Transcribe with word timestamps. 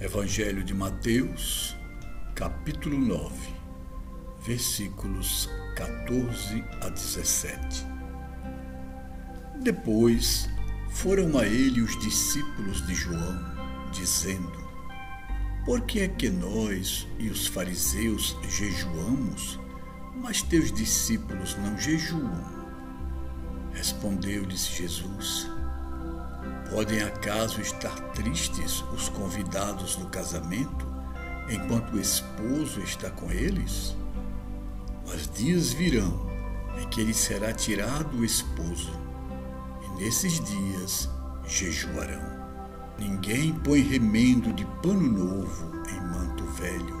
Evangelho 0.00 0.62
de 0.62 0.72
Mateus, 0.72 1.76
capítulo 2.32 2.96
9, 2.96 3.34
versículos 4.46 5.50
14 5.74 6.64
a 6.80 6.88
17. 6.88 7.84
Depois 9.60 10.48
foram 10.90 11.36
a 11.36 11.44
ele 11.44 11.80
os 11.80 11.98
discípulos 11.98 12.86
de 12.86 12.94
João, 12.94 13.40
dizendo: 13.90 14.68
Por 15.64 15.80
que 15.80 15.98
é 15.98 16.08
que 16.08 16.30
nós 16.30 17.08
e 17.18 17.28
os 17.28 17.48
fariseus 17.48 18.36
jejuamos, 18.48 19.58
mas 20.14 20.42
teus 20.42 20.70
discípulos 20.70 21.56
não 21.56 21.76
jejuam? 21.76 22.44
Respondeu-lhes 23.72 24.64
Jesus: 24.64 25.57
Podem 26.70 27.02
acaso 27.02 27.62
estar 27.62 27.98
tristes 28.12 28.84
os 28.92 29.08
convidados 29.08 29.96
do 29.96 30.06
casamento, 30.06 30.86
enquanto 31.48 31.94
o 31.94 32.00
esposo 32.00 32.80
está 32.80 33.10
com 33.10 33.32
eles? 33.32 33.96
Mas 35.06 35.30
dias 35.32 35.72
virão 35.72 36.28
em 36.78 36.86
que 36.88 37.02
lhe 37.02 37.14
será 37.14 37.54
tirado 37.54 38.18
o 38.18 38.24
esposo, 38.24 38.92
e 39.82 40.02
nesses 40.02 40.38
dias 40.44 41.08
jejuarão. 41.46 42.36
Ninguém 42.98 43.54
põe 43.54 43.80
remendo 43.80 44.52
de 44.52 44.66
pano 44.82 45.00
novo 45.00 45.72
em 45.88 46.00
manto 46.02 46.44
velho, 46.44 47.00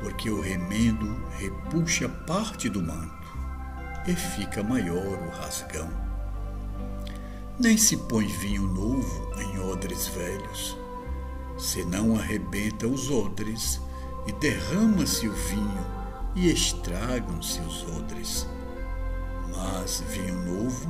porque 0.00 0.28
o 0.28 0.40
remendo 0.40 1.14
repuxa 1.38 2.08
parte 2.08 2.68
do 2.68 2.82
manto 2.82 3.24
e 4.04 4.16
fica 4.16 4.64
maior 4.64 5.18
o 5.22 5.30
rasgão 5.30 6.03
nem 7.58 7.76
se 7.76 7.96
põe 7.96 8.26
vinho 8.26 8.62
novo 8.62 9.32
em 9.40 9.58
odres 9.60 10.08
velhos, 10.08 10.76
senão 11.56 12.16
arrebenta 12.16 12.86
os 12.86 13.10
odres 13.10 13.80
e 14.26 14.32
derrama-se 14.32 15.28
o 15.28 15.32
vinho 15.32 15.86
e 16.34 16.50
estragam-se 16.50 17.60
os 17.60 17.82
odres. 17.96 18.48
Mas 19.54 20.02
vinho 20.08 20.34
novo 20.44 20.88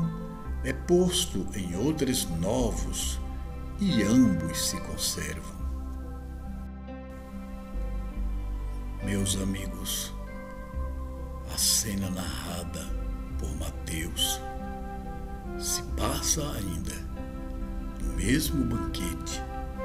é 0.64 0.72
posto 0.72 1.46
em 1.54 1.76
odres 1.76 2.26
novos 2.40 3.20
e 3.78 4.02
ambos 4.02 4.70
se 4.70 4.80
conservam. 4.80 5.54
Meus 9.04 9.36
amigos, 9.36 10.14
a 11.52 11.58
cena 11.58 12.08
narrada 12.08 13.03
passa 15.96 16.42
ainda 16.52 16.94
no 18.02 18.14
mesmo 18.14 18.64
banquete 18.64 19.42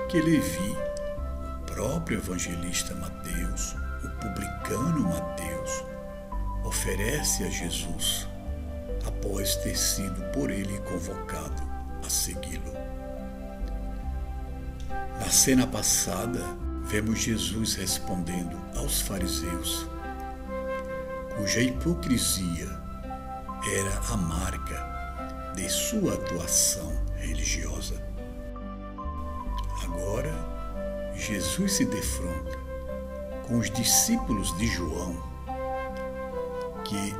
que 0.09 0.21
Levi, 0.21 0.75
o 1.61 1.65
próprio 1.65 2.17
evangelista 2.17 2.95
Mateus, 2.95 3.75
o 4.03 4.09
publicano 4.19 5.01
Mateus, 5.01 5.83
oferece 6.63 7.43
a 7.43 7.49
Jesus 7.49 8.27
após 9.05 9.55
ter 9.57 9.77
sido 9.77 10.21
por 10.31 10.49
ele 10.49 10.79
convocado 10.79 11.61
a 12.05 12.09
segui-lo. 12.09 12.73
Na 15.19 15.29
cena 15.29 15.67
passada, 15.67 16.41
vemos 16.85 17.19
Jesus 17.19 17.75
respondendo 17.75 18.57
aos 18.75 19.01
fariseus, 19.01 19.87
cuja 21.37 21.61
hipocrisia 21.61 22.67
era 23.77 24.13
a 24.13 24.17
marca 24.17 24.88
de 25.59 25.69
sua 25.69 26.13
atuação 26.13 26.89
religiosa. 27.17 28.01
Agora, 29.83 30.33
Jesus 31.13 31.73
se 31.73 31.85
defronta 31.85 32.57
com 33.45 33.57
os 33.57 33.69
discípulos 33.69 34.57
de 34.57 34.67
João, 34.67 35.21
que 36.85 37.13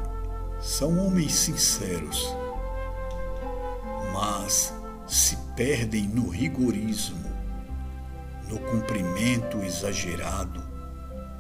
são 0.62 1.06
homens 1.06 1.34
sinceros, 1.34 2.34
mas 4.14 4.74
se 5.06 5.36
perdem 5.58 6.04
no 6.04 6.30
rigorismo, 6.30 7.30
no 8.48 8.58
cumprimento 8.60 9.58
exagerado 9.64 10.64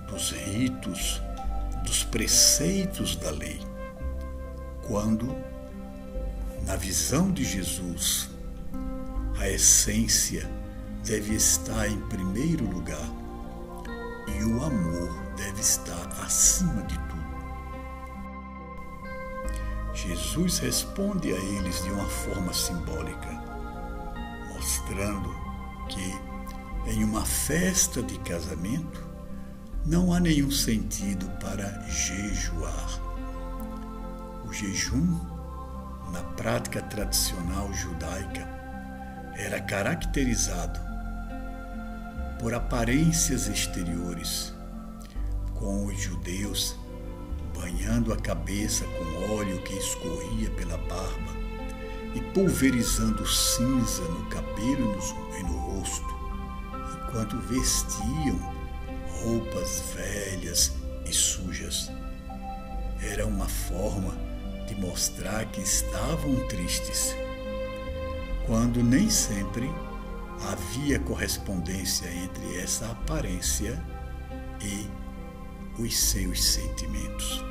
dos 0.09 0.31
ritos, 0.31 1.21
dos 1.85 2.03
preceitos 2.03 3.15
da 3.15 3.31
lei, 3.31 3.61
quando 4.85 5.33
na 6.69 6.75
visão 6.75 7.31
de 7.31 7.43
Jesus, 7.43 8.29
a 9.39 9.49
essência 9.49 10.47
deve 11.03 11.33
estar 11.33 11.87
em 11.87 11.99
primeiro 12.01 12.63
lugar 12.63 13.09
e 14.27 14.43
o 14.43 14.63
amor 14.63 15.09
deve 15.35 15.61
estar 15.61 16.07
acima 16.23 16.83
de 16.83 16.95
tudo. 16.95 17.19
Jesus 19.95 20.59
responde 20.59 21.33
a 21.33 21.37
eles 21.37 21.83
de 21.83 21.89
uma 21.89 22.05
forma 22.05 22.53
simbólica, 22.53 23.31
mostrando 24.53 25.35
que 25.87 26.91
em 26.91 27.03
uma 27.03 27.25
festa 27.25 28.03
de 28.03 28.19
casamento 28.19 29.09
não 29.87 30.13
há 30.13 30.19
nenhum 30.19 30.51
sentido 30.51 31.27
para 31.39 31.81
jejuar. 31.87 33.01
O 34.47 34.53
jejum 34.53 35.28
na 36.11 36.21
prática 36.21 36.81
tradicional 36.81 37.71
judaica, 37.73 38.47
era 39.35 39.59
caracterizado 39.59 40.79
por 42.39 42.53
aparências 42.53 43.47
exteriores, 43.47 44.53
com 45.55 45.85
os 45.85 45.99
judeus 45.99 46.77
banhando 47.53 48.13
a 48.13 48.17
cabeça 48.17 48.85
com 48.85 49.35
óleo 49.35 49.61
que 49.63 49.73
escorria 49.73 50.49
pela 50.51 50.77
barba 50.77 51.39
e 52.15 52.21
pulverizando 52.33 53.27
cinza 53.27 54.01
no 54.03 54.25
cabelo 54.27 54.97
e 55.37 55.43
no 55.43 55.57
rosto, 55.57 56.15
enquanto 56.95 57.37
vestiam 57.41 58.39
roupas 59.21 59.83
velhas 59.93 60.73
e 61.05 61.13
sujas. 61.13 61.91
Era 63.01 63.25
uma 63.25 63.47
forma 63.47 64.28
de 64.69 64.75
mostrar 64.75 65.45
que 65.45 65.61
estavam 65.61 66.47
tristes, 66.47 67.15
quando 68.45 68.83
nem 68.83 69.09
sempre 69.09 69.67
havia 70.47 70.99
correspondência 70.99 72.07
entre 72.07 72.59
essa 72.59 72.91
aparência 72.91 73.83
e 74.61 74.87
os 75.81 75.97
seus 75.97 76.43
sentimentos. 76.43 77.43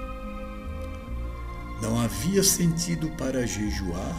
Não 1.83 2.01
havia 2.01 2.43
sentido 2.45 3.11
para 3.17 3.47
jejuar 3.47 4.17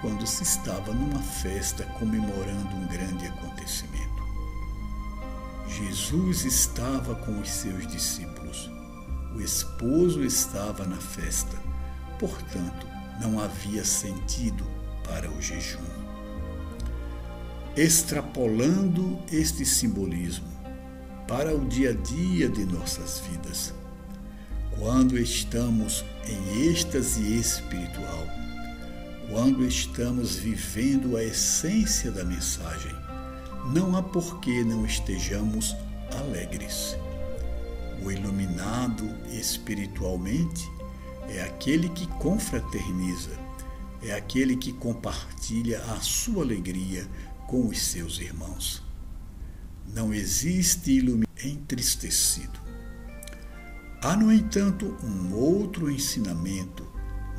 quando 0.00 0.26
se 0.26 0.42
estava 0.42 0.92
numa 0.92 1.20
festa 1.20 1.84
comemorando 1.98 2.74
um 2.76 2.86
grande 2.86 3.26
acontecimento. 3.26 4.22
Jesus 5.68 6.44
estava 6.46 7.14
com 7.14 7.40
os 7.40 7.50
seus 7.50 7.86
discípulos. 7.86 8.70
O 9.34 9.40
esposo 9.40 10.22
estava 10.22 10.86
na 10.86 10.98
festa 10.98 11.71
portanto, 12.22 12.86
não 13.20 13.40
havia 13.40 13.84
sentido 13.84 14.64
para 15.02 15.28
o 15.28 15.42
jejum. 15.42 15.80
Extrapolando 17.76 19.18
este 19.32 19.66
simbolismo 19.66 20.46
para 21.26 21.52
o 21.52 21.66
dia 21.66 21.90
a 21.90 21.94
dia 21.94 22.48
de 22.48 22.64
nossas 22.64 23.20
vidas, 23.28 23.74
quando 24.78 25.18
estamos 25.18 26.04
em 26.24 26.68
êxtase 26.68 27.40
espiritual, 27.40 28.24
quando 29.28 29.66
estamos 29.66 30.36
vivendo 30.36 31.16
a 31.16 31.24
essência 31.24 32.12
da 32.12 32.22
mensagem, 32.22 32.94
não 33.74 33.96
há 33.96 34.02
por 34.02 34.38
que 34.38 34.62
não 34.62 34.86
estejamos 34.86 35.74
alegres. 36.20 36.96
O 38.04 38.12
iluminado 38.12 39.08
espiritualmente 39.32 40.70
é 41.32 41.42
aquele 41.42 41.88
que 41.88 42.06
confraterniza, 42.18 43.30
é 44.02 44.12
aquele 44.12 44.56
que 44.56 44.72
compartilha 44.72 45.80
a 45.84 46.00
sua 46.00 46.42
alegria 46.42 47.08
com 47.46 47.68
os 47.68 47.80
seus 47.80 48.18
irmãos. 48.18 48.82
Não 49.94 50.12
existe 50.12 50.92
iluminação 50.92 51.32
entristecido. 51.44 52.60
Há, 54.02 54.16
no 54.16 54.32
entanto, 54.32 54.96
um 55.02 55.34
outro 55.34 55.90
ensinamento 55.90 56.86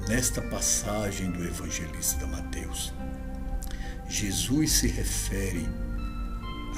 nesta 0.07 0.41
passagem 0.41 1.31
do 1.31 1.43
evangelista 1.43 2.25
Mateus. 2.27 2.93
Jesus 4.07 4.71
se 4.71 4.87
refere 4.87 5.67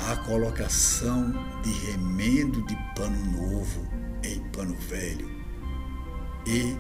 à 0.10 0.16
colocação 0.18 1.32
de 1.64 1.72
remendo 1.92 2.66
de 2.66 2.76
pano 2.96 3.26
novo 3.32 3.88
em 4.24 4.40
pano 4.52 4.76
velho 4.76 5.30
e 6.46 6.76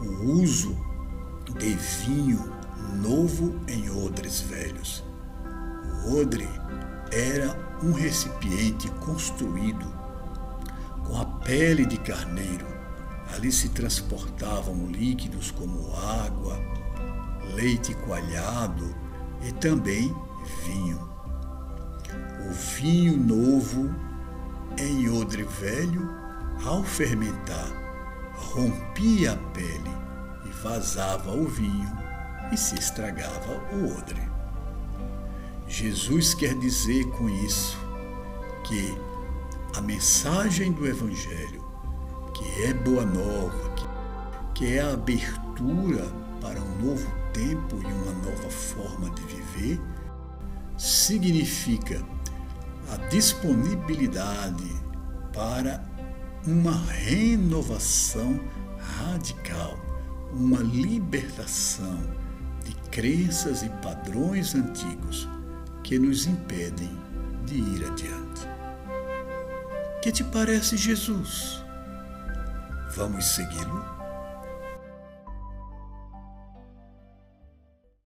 o 0.00 0.40
uso 0.40 0.76
de 1.58 1.74
vinho 1.74 2.52
novo 3.02 3.54
em 3.68 3.90
odres 3.90 4.40
velhos. 4.40 5.04
O 6.04 6.20
odre 6.20 6.48
era 7.12 7.56
um 7.82 7.92
recipiente 7.92 8.90
construído 8.92 9.86
com 11.04 11.20
a 11.20 11.24
pele 11.24 11.84
de 11.86 11.98
carneiro. 11.98 12.66
Ali 13.34 13.50
se 13.50 13.70
transportavam 13.70 14.86
líquidos 14.86 15.50
como 15.50 15.94
água, 15.96 16.58
leite 17.54 17.94
coalhado 17.94 18.94
e 19.42 19.52
também 19.52 20.14
vinho. 20.64 21.08
O 22.48 22.52
vinho 22.52 23.16
novo 23.16 23.94
em 24.78 25.08
odre 25.08 25.44
velho, 25.44 26.08
ao 26.64 26.84
fermentar, 26.84 27.83
rompia 28.36 29.32
a 29.32 29.36
pele 29.52 29.90
e 30.44 30.48
vazava 30.62 31.30
o 31.32 31.46
vinho 31.46 31.92
e 32.52 32.56
se 32.56 32.74
estragava 32.74 33.52
o 33.72 33.98
odre. 33.98 34.22
Jesus 35.66 36.34
quer 36.34 36.54
dizer 36.58 37.04
com 37.10 37.28
isso 37.28 37.78
que 38.64 38.96
a 39.76 39.80
mensagem 39.80 40.72
do 40.72 40.86
Evangelho, 40.86 41.64
que 42.32 42.64
é 42.64 42.72
boa 42.72 43.04
nova, 43.04 43.74
que, 44.54 44.76
é 44.76 44.80
a 44.80 44.92
abertura 44.92 46.04
para 46.40 46.60
um 46.60 46.86
novo 46.86 47.10
tempo 47.32 47.76
e 47.76 47.86
uma 47.86 48.12
nova 48.12 48.50
forma 48.50 49.10
de 49.10 49.22
viver, 49.22 49.80
significa 50.76 52.02
a 52.92 52.96
disponibilidade 53.08 54.70
para 55.32 55.82
uma 56.46 56.76
renovação 56.86 58.38
radical, 58.98 59.78
uma 60.32 60.60
libertação 60.60 61.98
de 62.64 62.74
crenças 62.90 63.62
e 63.62 63.68
padrões 63.82 64.54
antigos 64.54 65.28
que 65.82 65.98
nos 65.98 66.26
impedem 66.26 66.90
de 67.46 67.54
ir 67.56 67.86
adiante. 67.86 68.48
Que 70.02 70.12
te 70.12 70.24
parece 70.24 70.76
Jesus? 70.76 71.62
Vamos 72.94 73.24
segui-lo? 73.24 74.03